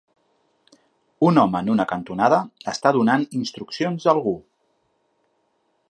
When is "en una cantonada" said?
1.65-2.39